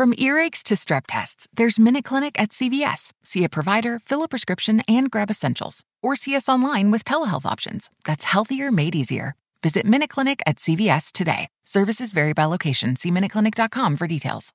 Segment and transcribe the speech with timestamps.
[0.00, 3.12] From earaches to strep tests, there's Minute Clinic at CVS.
[3.22, 5.84] See a provider, fill a prescription, and grab essentials.
[6.02, 7.90] Or see us online with telehealth options.
[8.06, 9.34] That's healthier made easier.
[9.62, 11.50] Visit Minute Clinic at CVS today.
[11.66, 12.96] Services vary by location.
[12.96, 14.54] See MinuteClinic.com for details.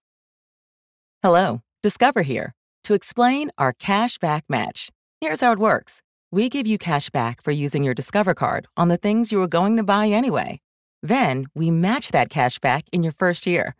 [1.21, 2.51] Hello, Discover here
[2.85, 4.89] to explain our cash back match.
[5.21, 6.01] Here's how it works
[6.31, 9.47] we give you cash back for using your Discover card on the things you were
[9.47, 10.59] going to buy anyway.
[11.03, 13.75] Then we match that cash back in your first year.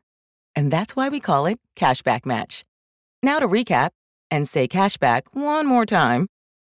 [0.56, 2.64] And that's why we call it Cashback Match.
[3.22, 3.90] Now to recap
[4.32, 6.28] and say cashback one more time.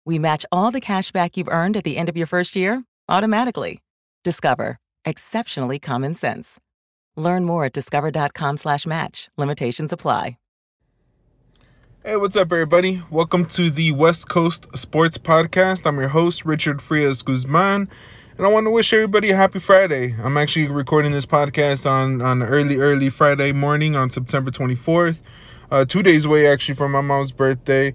[0.04, 3.80] We match all the cashback you've earned at the end of your first year automatically.
[4.24, 4.78] Discover.
[5.04, 6.58] Exceptionally common sense.
[7.16, 9.28] Learn more at discover.com slash match.
[9.36, 10.36] Limitations apply.
[12.04, 13.00] Hey, what's up, everybody?
[13.10, 15.86] Welcome to the West Coast Sports Podcast.
[15.86, 17.88] I'm your host, Richard Frias Guzman,
[18.38, 20.14] and I want to wish everybody a happy Friday.
[20.22, 25.18] I'm actually recording this podcast on on early, early Friday morning on September 24th,
[25.70, 27.94] uh, two days away actually from my mom's birthday,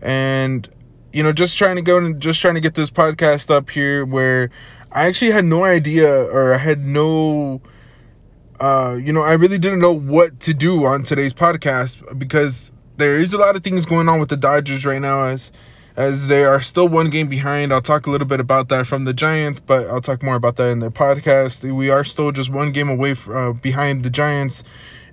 [0.00, 0.68] and
[1.12, 4.04] you know, just trying to go and just trying to get this podcast up here
[4.04, 4.50] where
[4.92, 7.60] I actually had no idea or I had no
[8.60, 13.18] uh, you know, I really didn't know what to do on today's podcast because there
[13.18, 15.50] is a lot of things going on with the Dodgers right now as
[15.96, 17.72] as they are still one game behind.
[17.72, 20.56] I'll talk a little bit about that from the Giants, but I'll talk more about
[20.56, 21.70] that in the podcast.
[21.70, 24.64] We are still just one game away uh, behind the Giants,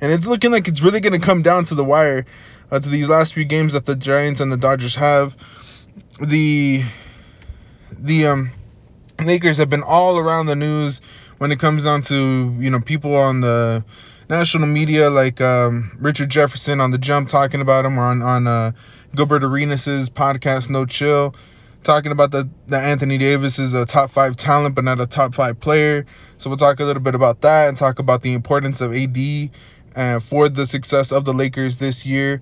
[0.02, 2.26] and it's looking like it's really going to come down to the wire
[2.72, 5.36] uh, to these last few games that the Giants and the Dodgers have.
[6.22, 6.84] The
[7.92, 8.52] the um
[9.22, 11.02] Lakers have been all around the news
[11.40, 13.84] when it comes down to you know people on the
[14.30, 18.48] national media like um, Richard Jefferson on the Jump talking about him, or on on
[18.48, 18.72] uh,
[19.16, 21.36] Gilbert Arenas' podcast No Chill
[21.84, 25.34] talking about the that Anthony Davis is a top five talent but not a top
[25.34, 26.06] five player.
[26.38, 29.50] So we'll talk a little bit about that and talk about the importance of AD
[29.96, 32.42] and for the success of the Lakers this year.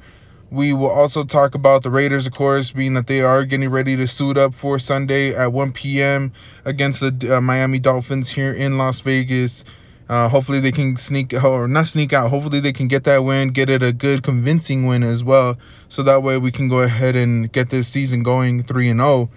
[0.49, 3.97] We will also talk about the Raiders, of course, being that they are getting ready
[3.97, 6.31] to suit up for Sunday at 1 p.m.
[6.63, 9.65] against the uh, Miami Dolphins here in Las Vegas.
[10.09, 12.29] Uh, hopefully they can sneak or not sneak out.
[12.29, 15.57] Hopefully they can get that win, get it a good convincing win as well,
[15.89, 19.29] so that way we can go ahead and get this season going 3 and 0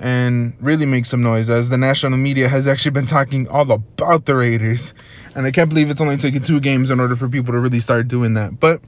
[0.00, 4.24] and really make some noise as the national media has actually been talking all about
[4.26, 4.94] the Raiders.
[5.34, 7.80] And I can't believe it's only taken two games in order for people to really
[7.80, 8.58] start doing that.
[8.58, 8.80] But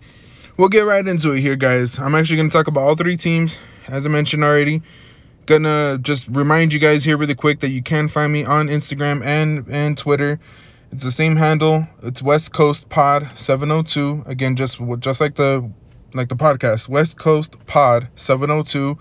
[0.57, 1.99] we'll get right into it here, guys.
[1.99, 4.83] I'm actually going to talk about all three teams, as I mentioned already.
[5.47, 9.23] Gonna just remind you guys here really quick that you can find me on Instagram
[9.23, 10.41] and and Twitter.
[10.93, 11.87] It's the same handle.
[12.03, 14.25] It's West Coast Pod 702.
[14.27, 15.69] Again, just just like the
[16.13, 18.97] like the podcast, West Coast Pod 702.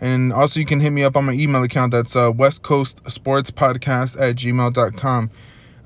[0.00, 1.92] And also you can hit me up on my email account.
[1.92, 5.30] That's uh, West Coast Sports Podcast at gmail.com.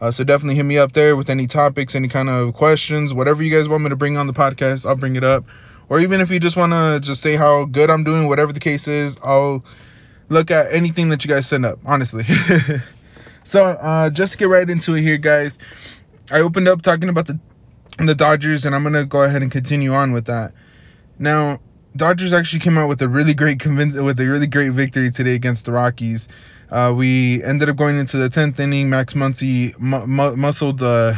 [0.00, 3.42] Uh, so definitely hit me up there with any topics, any kind of questions, whatever
[3.42, 5.44] you guys want me to bring on the podcast, I'll bring it up.
[5.88, 8.60] Or even if you just want to just say how good I'm doing, whatever the
[8.60, 9.64] case is, I'll
[10.28, 12.26] look at anything that you guys send up, honestly.
[13.48, 15.58] so uh, just to get right into it here, guys,
[16.30, 17.38] I opened up talking about the
[17.96, 20.52] the Dodgers, and I'm gonna go ahead and continue on with that.
[21.18, 21.60] Now,
[21.96, 25.34] Dodgers actually came out with a really great convince with a really great victory today
[25.34, 26.28] against the Rockies.
[26.70, 28.90] Uh, we ended up going into the 10th inning.
[28.90, 31.14] Max Muncy mu- mu- muscled uh,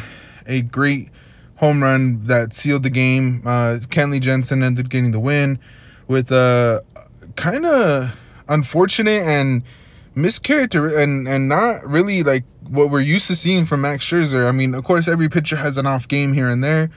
[0.47, 1.09] a great
[1.57, 3.43] home run that sealed the game.
[3.45, 5.59] Uh, Kenley Jansen ended up getting the win
[6.07, 6.85] with a
[7.35, 8.17] kind of
[8.49, 9.65] unfortunate and
[10.23, 14.47] mischaracter and and not really like what we're used to seeing from Max Scherzer.
[14.47, 16.91] I mean, of course, every pitcher has an off game here and there,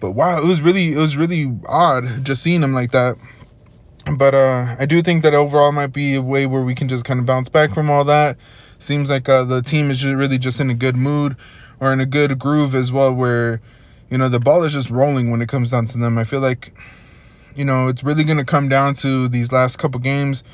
[0.00, 3.16] but wow, it was really it was really odd just seeing him like that.
[4.16, 7.04] But uh, I do think that overall might be a way where we can just
[7.04, 8.36] kind of bounce back from all that.
[8.78, 11.36] Seems like uh, the team is really just in a good mood
[11.80, 13.62] or in a good groove as well, where
[14.10, 16.18] you know the ball is just rolling when it comes down to them.
[16.18, 16.74] I feel like
[17.54, 20.44] you know it's really gonna come down to these last couple games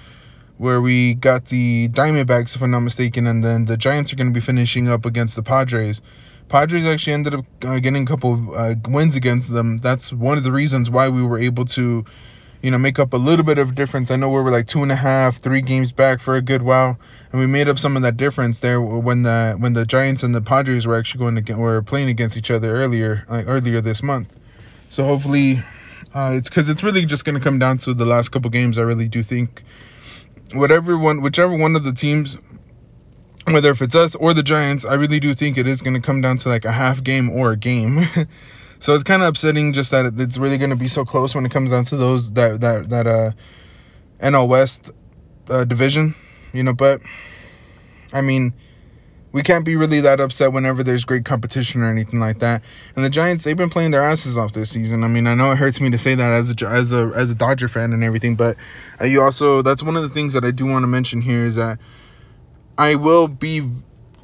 [0.60, 4.26] where we got the Diamondbacks, if I'm not mistaken, and then the Giants are going
[4.26, 6.02] to be finishing up against the Padres.
[6.50, 9.78] Padres actually ended up uh, getting a couple of uh, wins against them.
[9.78, 12.04] That's one of the reasons why we were able to,
[12.60, 14.10] you know, make up a little bit of difference.
[14.10, 16.60] I know we were like two and a half, three games back for a good
[16.60, 16.98] while,
[17.32, 20.34] and we made up some of that difference there when the when the Giants and
[20.34, 24.02] the Padres were actually going to were playing against each other earlier like earlier this
[24.02, 24.28] month.
[24.90, 25.62] So hopefully,
[26.14, 28.76] uh, it's because it's really just going to come down to the last couple games.
[28.76, 29.62] I really do think
[30.52, 32.36] whatever one, whichever one of the teams,
[33.46, 36.00] whether if it's us or the Giants, I really do think it is going to
[36.00, 38.06] come down to like a half game or a game.
[38.78, 41.44] so it's kind of upsetting just that it's really going to be so close when
[41.46, 43.30] it comes down to those that that that uh
[44.20, 44.90] NL West
[45.48, 46.14] uh, division,
[46.52, 46.74] you know.
[46.74, 47.00] But
[48.12, 48.54] I mean,
[49.32, 52.62] we can't be really that upset whenever there's great competition or anything like that.
[52.96, 55.04] And the Giants, they've been playing their asses off this season.
[55.04, 57.30] I mean, I know it hurts me to say that as a as a as
[57.30, 58.56] a Dodger fan and everything, but
[59.00, 61.44] uh, you also that's one of the things that I do want to mention here
[61.44, 61.78] is that
[62.76, 63.62] I will be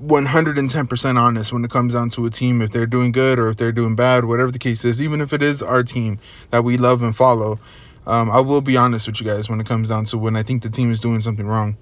[0.02, 3.56] 110% honest when it comes down to a team if they're doing good or if
[3.56, 6.18] they're doing bad, whatever the case is, even if it is our team
[6.50, 7.58] that we love and follow.
[8.06, 10.42] Um, I will be honest with you guys when it comes down to when I
[10.42, 11.76] think the team is doing something wrong.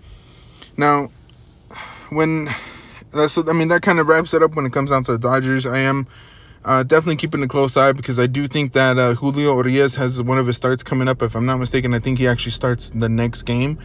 [0.77, 1.11] Now,
[2.11, 2.49] when
[3.15, 5.19] that's I mean that kind of wraps it up when it comes down to the
[5.19, 5.67] Dodgers.
[5.67, 6.09] I am
[6.65, 10.23] uh, definitely keeping a close eye because I do think that uh, Julio Urias has
[10.23, 11.23] one of his starts coming up.
[11.23, 13.79] If I'm not mistaken, I think he actually starts the next game,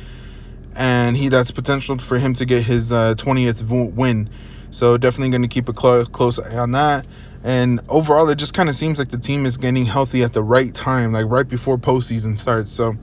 [0.75, 3.63] and he that's potential for him to get his uh, 20th
[3.95, 4.29] win.
[4.71, 7.07] So definitely going to keep a cl- close eye on that.
[7.43, 10.43] And overall, it just kind of seems like the team is getting healthy at the
[10.43, 12.71] right time, like right before postseason starts.
[12.71, 12.95] So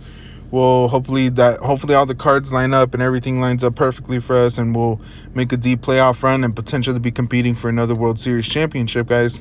[0.51, 4.37] we'll hopefully that hopefully all the cards line up and everything lines up perfectly for
[4.37, 5.01] us, and we'll
[5.35, 9.39] make a deep playoff run and potentially be competing for another World Series championship, guys.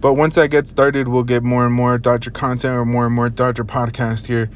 [0.00, 3.14] But once I get started, we'll get more and more Dodger content or more and
[3.14, 4.50] more Dodger podcast here.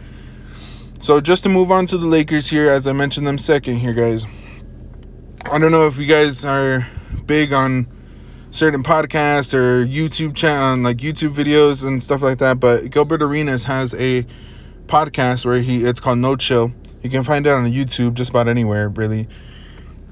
[1.00, 3.92] So just to move on to the Lakers here, as I mentioned them second here,
[3.92, 4.24] guys.
[5.44, 6.86] I don't know if you guys are
[7.26, 7.86] big on
[8.50, 13.64] certain podcasts or YouTube channel, like YouTube videos and stuff like that, but Gilbert Arenas
[13.64, 14.24] has a
[14.86, 16.72] podcast where he it's called No Chill.
[17.02, 19.28] You can find it on YouTube just about anywhere, really.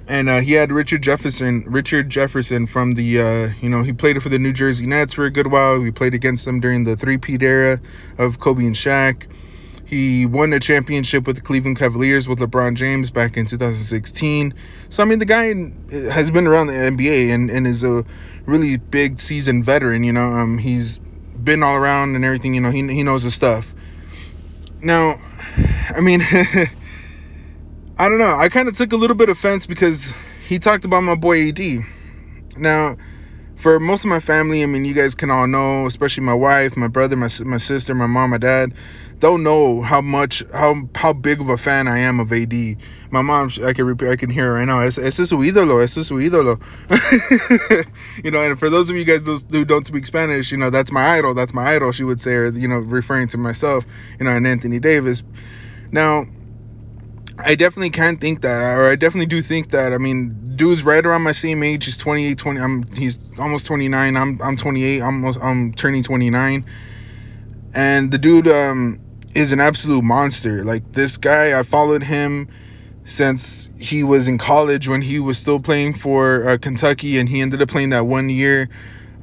[0.09, 4.21] And uh, he had Richard Jefferson, Richard Jefferson from the, uh, you know, he played
[4.23, 5.79] for the New Jersey Nets for a good while.
[5.79, 7.81] We played against them during the three-peat era
[8.19, 9.27] of Kobe and Shaq.
[9.85, 14.55] He won a championship with the Cleveland Cavaliers with LeBron James back in 2016.
[14.89, 15.55] So I mean, the guy
[16.11, 18.05] has been around the NBA and, and is a
[18.47, 20.03] really big seasoned veteran.
[20.03, 20.99] You know, um, he's
[21.43, 22.55] been all around and everything.
[22.55, 23.75] You know, he he knows his stuff.
[24.83, 25.21] Now,
[25.97, 26.23] I mean,
[27.99, 28.37] I don't know.
[28.37, 30.13] I kind of took a little bit of offense because
[30.47, 31.61] he talked about my boy AD.
[32.57, 32.97] Now,
[33.57, 36.77] for most of my family, I mean, you guys can all know, especially my wife,
[36.77, 38.75] my brother, my my sister, my mom, my dad,
[39.23, 42.53] don't know how much how how big of a fan I am of AD.
[43.13, 44.81] My mom, I can I can hear right now.
[44.81, 46.61] Es, es su ídolo, es su ídolo.
[48.25, 50.91] you know, and for those of you guys who don't speak Spanish, you know, that's
[50.91, 51.35] my idol.
[51.35, 51.93] That's my idol.
[51.93, 53.87] She would say, or you know, referring to myself,
[54.19, 55.23] you know, and Anthony Davis.
[55.93, 56.27] Now,
[57.39, 59.93] I definitely can think that, or I definitely do think that.
[59.93, 61.85] I mean, dude's right around my same age.
[61.85, 62.61] He's 28, 20.
[62.61, 64.17] I'm he's almost 29.
[64.17, 65.01] I'm I'm 28.
[65.01, 66.67] I'm almost I'm turning 29.
[67.73, 69.02] And the dude um
[69.35, 70.65] is an absolute monster.
[70.65, 72.49] Like this guy, I followed him
[73.05, 77.41] since he was in college when he was still playing for uh, Kentucky, and he
[77.41, 78.69] ended up playing that one year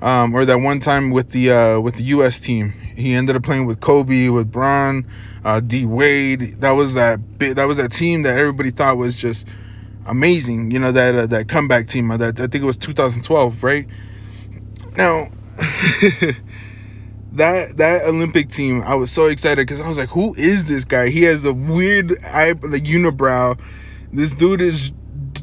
[0.02, 2.40] um, or that one time with the uh, with the U.S.
[2.40, 2.74] team.
[2.96, 5.08] He ended up playing with Kobe, with Bron,
[5.46, 6.60] uh, D Wade.
[6.60, 9.48] That was that big, that was that team that everybody thought was just
[10.06, 10.72] amazing.
[10.72, 12.12] You know that uh, that comeback team.
[12.12, 13.88] Uh, that I think it was 2012, right?
[14.98, 15.30] Now.
[17.32, 20.86] that that Olympic team, I was so excited because I was like, who is this
[20.86, 21.10] guy?
[21.10, 23.60] He has a weird eye, like unibrow.
[24.12, 24.92] This dude is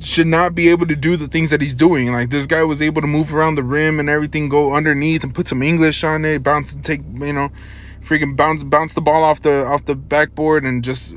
[0.00, 2.12] should not be able to do the things that he's doing.
[2.12, 5.34] Like this guy was able to move around the rim and everything, go underneath and
[5.34, 7.50] put some English on it, bounce and take, you know,
[8.04, 11.12] freaking bounce bounce the ball off the off the backboard and just,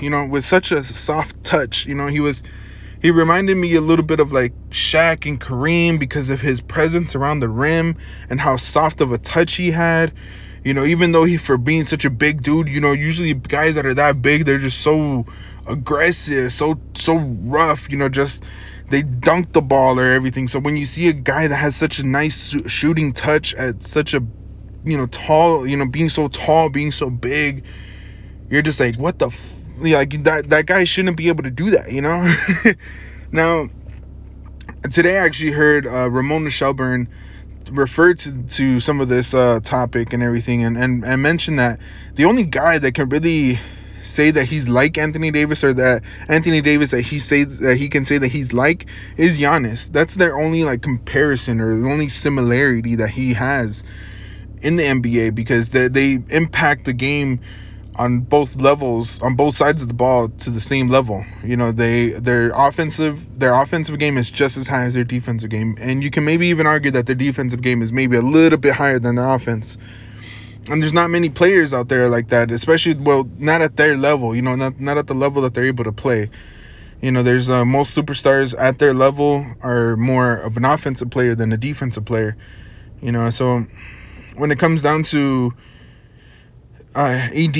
[0.00, 1.86] you know, with such a soft touch.
[1.86, 2.42] You know, he was
[3.02, 7.16] he reminded me a little bit of like Shaq and Kareem because of his presence
[7.16, 7.98] around the rim
[8.30, 10.14] and how soft of a touch he had.
[10.64, 13.76] You know, even though he for being such a big dude, you know, usually guys
[13.76, 15.26] that are that big, they're just so
[15.66, 18.44] aggressive, so so rough, you know, just
[18.90, 20.48] they dunk the ball or everything.
[20.48, 24.14] So when you see a guy that has such a nice shooting touch at such
[24.14, 24.24] a
[24.84, 27.64] you know tall, you know, being so tall, being so big,
[28.50, 31.72] you're just like, what the f- like that that guy shouldn't be able to do
[31.72, 32.32] that, you know.
[33.32, 33.68] now,
[34.90, 37.08] today I actually heard uh, Ramona Shelburne
[37.70, 41.80] refer to, to some of this uh, topic and everything, and, and and mention that
[42.16, 43.58] the only guy that can really
[44.02, 47.88] say that he's like Anthony Davis or that Anthony Davis that he says that he
[47.88, 49.88] can say that he's like is Giannis.
[49.88, 53.82] That's their only like comparison or the only similarity that he has
[54.62, 57.40] in the NBA because they, they impact the game
[57.96, 61.24] on both levels, on both sides of the ball to the same level.
[61.44, 65.50] You know, they their offensive their offensive game is just as high as their defensive
[65.50, 68.58] game, and you can maybe even argue that their defensive game is maybe a little
[68.58, 69.76] bit higher than their offense.
[70.68, 74.34] And there's not many players out there like that, especially well, not at their level.
[74.34, 76.30] You know, not not at the level that they're able to play.
[77.02, 81.34] You know, there's uh, most superstars at their level are more of an offensive player
[81.34, 82.36] than a defensive player.
[83.00, 83.66] You know, so
[84.36, 85.52] when it comes down to
[86.94, 87.56] uh, AD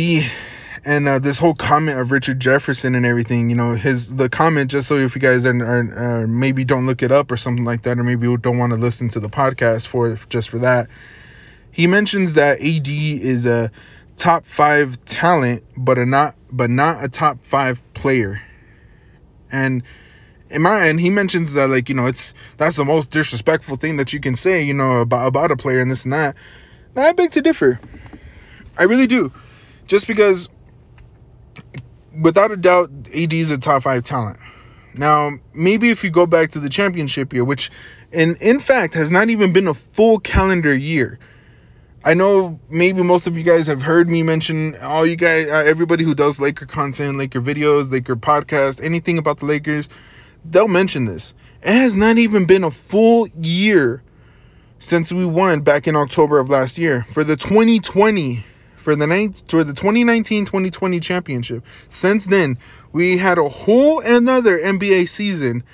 [0.84, 4.70] and uh, this whole comment of Richard Jefferson and everything, you know, his the comment
[4.70, 7.64] just so if you guys are, are uh, maybe don't look it up or something
[7.64, 10.88] like that, or maybe don't want to listen to the podcast for just for that.
[11.70, 13.70] He mentions that AD is a
[14.16, 18.42] top five talent, but a not but not a top five player,
[19.50, 19.82] and
[20.50, 23.98] in my end, he mentions that like you know it's that's the most disrespectful thing
[23.98, 26.34] that you can say, you know, about about a player and this and that.
[26.94, 27.80] Now, I beg to differ.
[28.78, 29.32] I really do,
[29.86, 30.48] just because
[32.20, 34.38] without a doubt, AD is a top five talent.
[34.94, 37.70] Now, maybe if you go back to the championship year, which
[38.12, 41.18] in in fact has not even been a full calendar year.
[42.04, 45.62] I know maybe most of you guys have heard me mention all you guys, uh,
[45.64, 49.88] everybody who does Laker content, Laker videos, Laker podcast, anything about the Lakers,
[50.44, 51.32] they'll mention this.
[51.62, 54.02] It has not even been a full year
[54.80, 58.44] since we won back in October of last year for the 2020
[58.82, 61.64] for the ninth the 2019-2020 championship.
[61.88, 62.58] Since then,
[62.92, 65.64] we had a whole another NBA season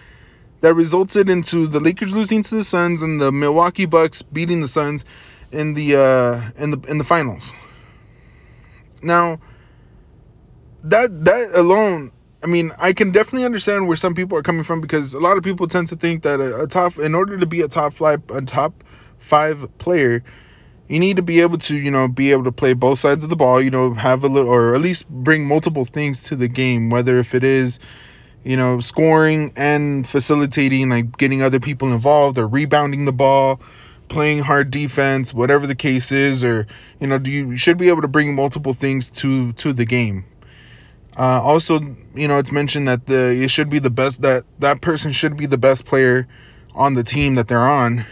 [0.60, 4.68] that resulted into the Lakers losing to the Suns and the Milwaukee Bucks beating the
[4.68, 5.04] Suns
[5.50, 7.52] in the uh in the in the finals.
[9.02, 9.40] Now
[10.84, 12.12] that that alone
[12.42, 15.36] I mean, I can definitely understand where some people are coming from because a lot
[15.36, 18.00] of people tend to think that a, a top, in order to be a top
[18.00, 18.84] a top
[19.18, 20.22] five player,
[20.88, 23.30] you need to be able to, you know, be able to play both sides of
[23.30, 26.48] the ball, you know, have a little, or at least bring multiple things to the
[26.48, 27.78] game, whether if it is,
[28.42, 33.60] you know, scoring and facilitating, like getting other people involved or rebounding the ball,
[34.08, 36.66] playing hard defense, whatever the case is, or,
[37.00, 40.24] you know, do you should be able to bring multiple things to to the game.
[41.18, 41.80] Uh, also,
[42.14, 45.36] you know, it's mentioned that the it should be the best that that person should
[45.36, 46.26] be the best player
[46.74, 48.04] on the team that they're on.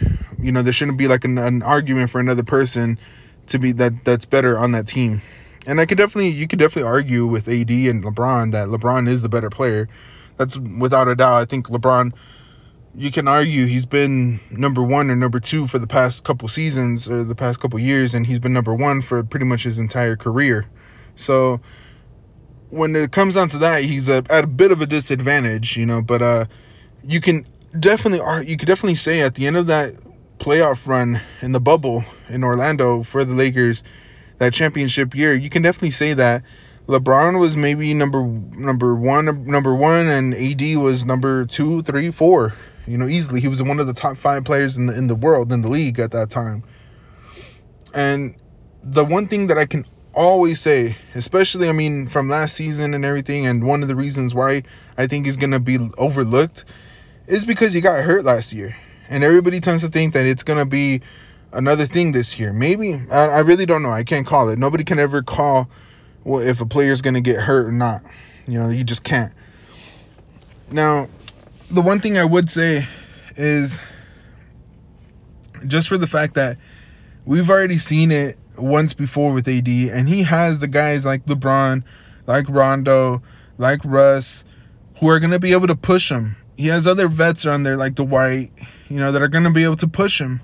[0.46, 3.00] You know, there shouldn't be like an, an argument for another person
[3.48, 5.20] to be that that's better on that team.
[5.66, 9.22] And I could definitely you could definitely argue with AD and LeBron that LeBron is
[9.22, 9.88] the better player.
[10.36, 11.34] That's without a doubt.
[11.34, 12.12] I think LeBron
[12.94, 17.08] you can argue he's been number one or number two for the past couple seasons
[17.08, 20.14] or the past couple years, and he's been number one for pretty much his entire
[20.14, 20.64] career.
[21.16, 21.60] So
[22.70, 25.86] when it comes down to that, he's a, at a bit of a disadvantage, you
[25.86, 26.02] know.
[26.02, 26.44] But uh,
[27.02, 27.46] you can
[27.78, 29.94] definitely you could definitely say at the end of that
[30.46, 33.82] playoff run in the bubble in Orlando for the Lakers,
[34.38, 36.44] that championship year, you can definitely say that
[36.86, 42.54] LeBron was maybe number number one number one and AD was number two, three, four.
[42.86, 45.16] You know, easily he was one of the top five players in the in the
[45.16, 46.62] world in the league at that time.
[47.92, 48.36] And
[48.84, 49.84] the one thing that I can
[50.14, 54.32] always say, especially I mean from last season and everything, and one of the reasons
[54.32, 54.62] why
[54.96, 56.66] I think he's gonna be overlooked
[57.26, 58.76] is because he got hurt last year,
[59.08, 61.02] and everybody tends to think that it's gonna be
[61.52, 62.52] another thing this year.
[62.52, 63.92] Maybe I, I really don't know.
[63.92, 64.58] I can't call it.
[64.58, 65.68] Nobody can ever call
[66.24, 68.02] well, if a player's gonna get hurt or not.
[68.46, 69.32] You know, you just can't.
[70.70, 71.08] Now,
[71.70, 72.86] the one thing I would say
[73.36, 73.80] is
[75.66, 76.58] just for the fact that
[77.24, 81.84] we've already seen it once before with AD, and he has the guys like LeBron,
[82.26, 83.22] like Rondo,
[83.58, 84.44] like Russ,
[84.98, 86.36] who are gonna be able to push him.
[86.56, 88.50] He has other vets around there like Dwight,
[88.88, 90.40] you know, that are gonna be able to push him,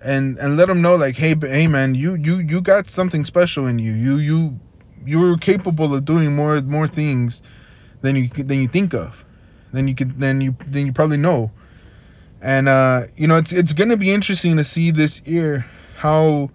[0.00, 3.66] and and let him know like, hey, hey man, you you you got something special
[3.66, 3.92] in you.
[3.92, 4.60] You you
[5.04, 7.42] you're capable of doing more more things
[8.02, 9.24] than you than you think of.
[9.72, 11.50] Then you could then you then you probably know.
[12.40, 15.64] And uh, you know, it's it's gonna be interesting to see this year
[15.96, 16.50] how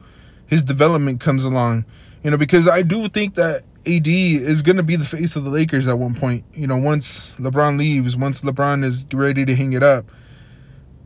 [0.46, 1.86] his development comes along.
[2.24, 5.44] You know, because I do think that AD is going to be the face of
[5.44, 6.44] the Lakers at one point.
[6.54, 10.06] You know, once LeBron leaves, once LeBron is ready to hang it up.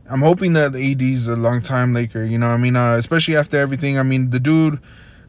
[0.08, 2.24] I'm hoping that AD is a long time Laker.
[2.24, 3.98] You know, I mean, uh, especially after everything.
[3.98, 4.80] I mean, the dude.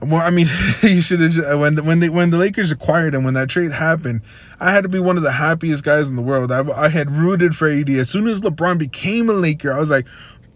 [0.02, 0.50] Well, I mean,
[0.82, 3.72] you should have when the, when they when the Lakers acquired him when that trade
[3.72, 4.22] happened.
[4.60, 6.52] I had to be one of the happiest guys in the world.
[6.52, 9.72] I, I had rooted for AD as soon as LeBron became a Laker.
[9.72, 10.08] I was like,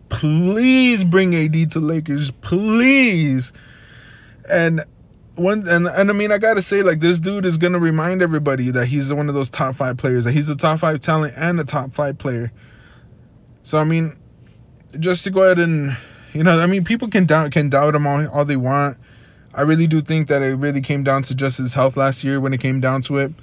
[0.10, 3.54] please bring AD to Lakers, please.
[4.50, 4.84] And
[5.38, 8.72] one and and I mean I gotta say like this dude is gonna remind everybody
[8.72, 11.60] that he's one of those top five players, that he's a top five talent and
[11.60, 12.52] a top five player.
[13.64, 14.18] So I mean,
[15.00, 15.96] just to go ahead and
[16.34, 18.98] you know, I mean people can doubt can doubt him all, all they want.
[19.54, 22.40] I really do think that it really came down to just his health last year
[22.40, 23.34] when it came down to it.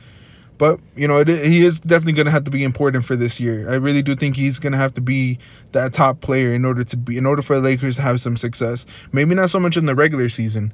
[0.58, 3.68] But you know, it, he is definitely to have to be important for this year.
[3.70, 5.38] I really do think he's to have to be
[5.72, 8.36] that top player in order to be in order for the Lakers to have some
[8.36, 8.86] success.
[9.12, 10.72] Maybe not so much in the regular season,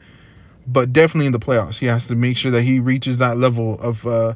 [0.67, 1.79] but definitely in the playoffs.
[1.79, 4.35] He has to make sure that he reaches that level of uh,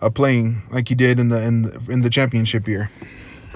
[0.00, 2.90] of playing like he did in the in the, in the championship year.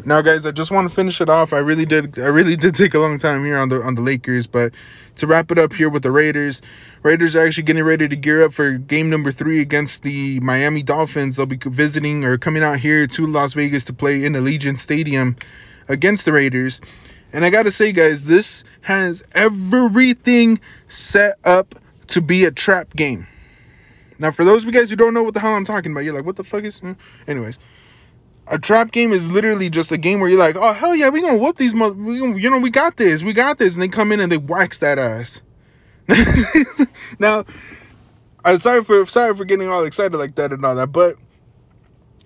[0.05, 1.53] Now, guys, I just want to finish it off.
[1.53, 2.19] I really did.
[2.19, 4.75] I really did take a long time here on the on the Lakers, but
[5.17, 6.61] to wrap it up here with the Raiders,
[7.03, 10.83] Raiders are actually getting ready to gear up for game number three against the Miami
[10.83, 11.37] Dolphins.
[11.37, 15.37] They'll be visiting or coming out here to Las Vegas to play in Allegiant Stadium
[15.89, 16.81] against the Raiders.
[17.33, 21.75] And I gotta say, guys, this has everything set up
[22.17, 23.27] to be a trap game.
[24.19, 26.01] Now, for those of you guys who don't know what the hell I'm talking about,
[26.01, 26.79] you're like, what the fuck is?
[26.79, 26.93] Hmm?
[27.29, 27.59] Anyways,
[28.47, 31.21] a trap game is literally just a game where you're like, oh hell yeah, we
[31.21, 34.13] gonna whoop these mother, you know, we got this, we got this, and they come
[34.13, 35.43] in and they wax that ass.
[37.19, 37.45] now,
[38.43, 41.17] I'm sorry for sorry for getting all excited like that and all that, but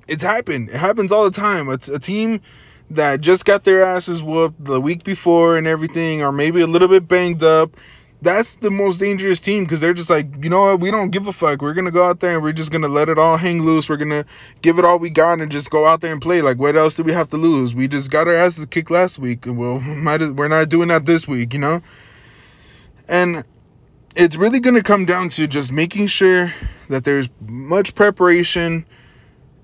[0.07, 0.69] it's happened.
[0.69, 1.69] It happens all the time.
[1.71, 2.43] It's a team
[2.91, 6.89] that just got their asses whooped the week before and everything, or maybe a little
[6.89, 7.77] bit banged up
[8.23, 11.27] that's the most dangerous team because they're just like, you know what, we don't give
[11.27, 11.63] a fuck.
[11.63, 13.89] We're gonna go out there and we're just gonna let it all hang loose.
[13.89, 14.27] We're gonna
[14.61, 16.43] give it all we got and just go out there and play.
[16.43, 17.75] Like, what else do we have to lose?
[17.75, 19.45] We just got our asses kicked last week.
[19.47, 21.81] Well, might we're not doing that this week, you know.
[23.09, 23.45] And
[24.15, 26.53] it's really gonna come down to just making sure
[26.91, 28.85] that there's much preparation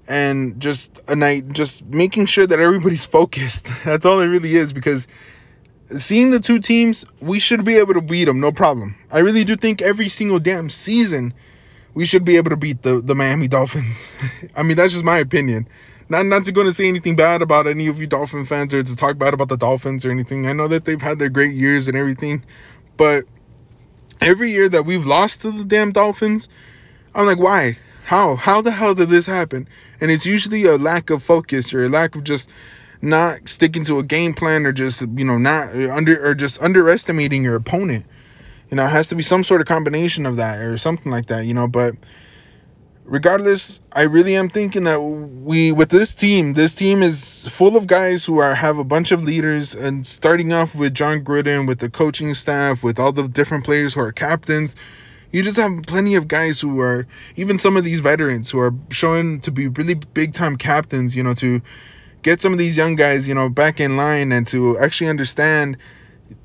[0.09, 3.69] and just a night, just making sure that everybody's focused.
[3.85, 5.07] That's all it really is because
[5.97, 8.97] seeing the two teams, we should be able to beat them, no problem.
[9.11, 11.35] I really do think every single damn season,
[11.95, 14.07] we should be able to beat the, the Miami Dolphins.
[14.55, 15.69] I mean, that's just my opinion.
[16.09, 18.83] Not not to go to say anything bad about any of you Dolphin fans or
[18.83, 20.47] to talk bad about the Dolphins or anything.
[20.47, 22.45] I know that they've had their great years and everything,
[22.97, 23.25] but
[24.21, 26.49] every year that we've lost to the damn Dolphins,
[27.13, 27.79] I'm like, why?
[28.05, 28.37] How?
[28.37, 29.69] How the hell did this happen?
[30.01, 32.49] And it's usually a lack of focus or a lack of just
[33.03, 37.45] not sticking to a game plan or just you know not under or just underestimating
[37.45, 38.07] your opponent.
[38.71, 41.27] You know, it has to be some sort of combination of that or something like
[41.27, 41.95] that, you know, but
[43.07, 47.87] regardless, I really am thinking that we with this team, this team is full of
[47.87, 51.79] guys who are have a bunch of leaders and starting off with Jon Gruden, with
[51.79, 54.77] the coaching staff, with all the different players who are captains.
[55.33, 58.73] You just have plenty of guys who are even some of these veterans who are
[58.91, 61.63] showing to be really big time captains, you know, to
[62.27, 65.77] get some of these young guys, you know, back in line and to actually understand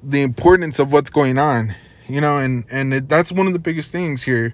[0.03, 1.75] the importance of what's going on,
[2.07, 4.53] you know, and and it, that's one of the biggest things here.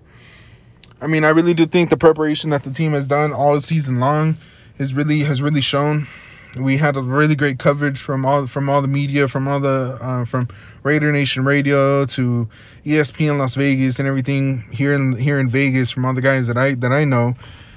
[1.02, 4.00] I mean, I really do think the preparation that the team has done all season
[4.00, 4.38] long
[4.78, 6.08] is really has really shown.
[6.56, 9.98] We had a really great coverage from all from all the media, from all the
[10.00, 10.48] uh, from
[10.84, 12.48] Raider Nation Radio to
[12.86, 16.58] ESPN Las Vegas and everything here in here in Vegas from all the guys that
[16.58, 17.36] I that I know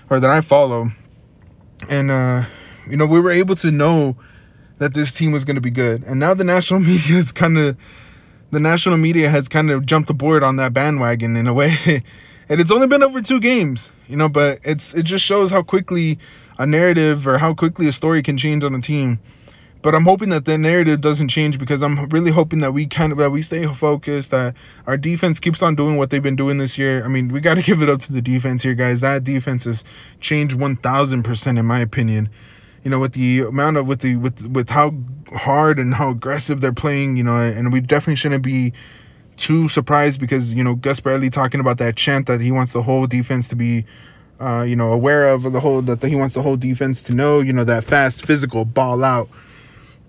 [0.09, 0.93] or that I follow.
[1.89, 2.45] And uh
[2.89, 4.17] you know, we were able to know
[4.79, 6.03] that this team was going to be good.
[6.05, 7.77] And now the national media is kind of
[8.51, 11.77] the national media has kind of jumped aboard on that bandwagon in a way.
[12.49, 15.63] and it's only been over two games, you know, but it's it just shows how
[15.63, 16.19] quickly
[16.59, 19.21] a narrative or how quickly a story can change on a team.
[19.83, 23.13] But I'm hoping that the narrative doesn't change because I'm really hoping that we kind
[23.13, 24.55] of that we stay focused, that
[24.87, 27.03] our defense keeps on doing what they've been doing this year.
[27.03, 29.01] I mean, we got to give it up to the defense here, guys.
[29.01, 29.85] That defense has
[30.21, 32.29] changed 1,000% in my opinion
[32.83, 34.95] you know, with the amount of with the with with how
[35.33, 38.73] hard and how aggressive they're playing, you know, and we definitely shouldn't be
[39.37, 42.83] too surprised because you know Gus Bradley talking about that chant that he wants the
[42.83, 43.85] whole defense to be,
[44.39, 47.41] uh, you know, aware of the whole that he wants the whole defense to know,
[47.41, 49.29] you know, that fast, physical, ball out.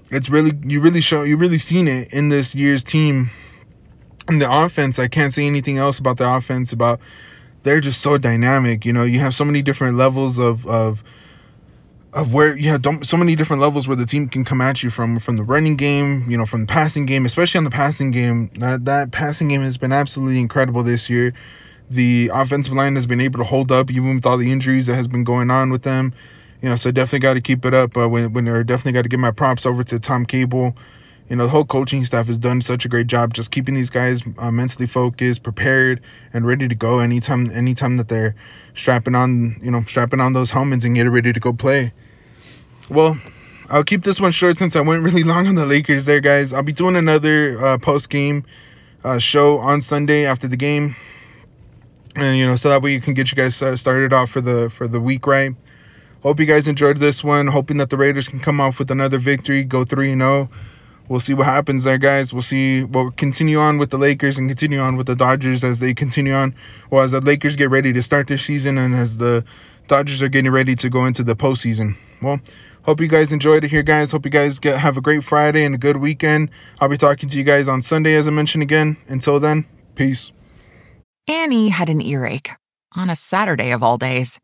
[0.10, 3.30] It's really you really show you really seen it in this year's team.
[4.30, 7.02] In the offense, I can't say anything else about the offense about
[7.64, 8.86] they're just so dynamic.
[8.86, 11.04] You know, you have so many different levels of of
[12.14, 14.90] of where you have so many different levels where the team can come at you
[14.90, 18.12] from from the running game, you know, from the passing game, especially on the passing
[18.12, 18.50] game.
[18.58, 21.34] That that passing game has been absolutely incredible this year.
[21.90, 24.96] The offensive line has been able to hold up even with all the injuries that
[24.96, 26.14] has been going on with them.
[26.62, 27.96] You know, so definitely got to keep it up.
[27.96, 30.76] Uh, when when they're definitely got to give my props over to Tom Cable
[31.32, 33.90] you know the whole coaching staff has done such a great job just keeping these
[33.90, 36.02] guys uh, mentally focused prepared
[36.34, 38.36] and ready to go anytime anytime that they're
[38.76, 41.94] strapping on you know strapping on those helmets and getting ready to go play.
[42.90, 43.18] Well
[43.70, 46.52] i'll keep this one short since i went really long on the lakers there guys.
[46.52, 48.44] I'll be doing another uh, post game
[49.06, 50.98] uh, show on sunday after the game.
[52.18, 54.42] And you know so that way you can get you guys uh, started off for
[54.42, 55.56] the for the week right?
[56.24, 57.48] Hope you guys enjoyed this one.
[57.48, 60.50] Hoping that the raiders can come off with another victory go 3 and 0
[61.12, 62.32] We'll see what happens there, guys.
[62.32, 62.86] We'll see.
[62.86, 66.32] We'll continue on with the Lakers and continue on with the Dodgers as they continue
[66.32, 66.56] on.
[66.90, 69.44] Well, as the Lakers get ready to start their season and as the
[69.90, 71.98] Dodgers are getting ready to go into the postseason.
[72.22, 72.40] Well,
[72.84, 74.10] Hope you guys enjoyed it here, guys.
[74.10, 76.50] Hope you guys get have a great Friday and a good weekend.
[76.80, 78.96] I'll be talking to you guys on Sunday, as I mentioned again.
[79.10, 80.32] Until then, peace.
[81.28, 82.52] Annie had an earache
[82.96, 84.40] on a Saturday of all days.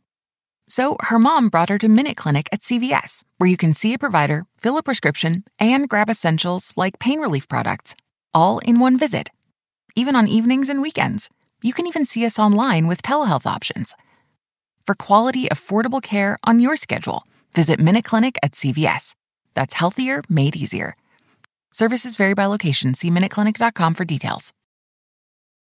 [0.70, 4.00] So her mom brought her to Minute Clinic at CVS, where you can see a
[4.00, 7.96] provider, fill a prescription, and grab essentials like pain relief products,
[8.34, 9.30] all in one visit.
[9.96, 11.30] Even on evenings and weekends.
[11.62, 13.96] You can even see us online with telehealth options.
[14.86, 19.16] For quality, affordable care on your schedule, visit Minute Clinic at CVS.
[19.54, 20.96] That's healthier made easier.
[21.72, 22.94] Services vary by location.
[22.94, 24.54] See MinuteClinic.com for details.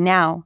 [0.00, 0.44] now.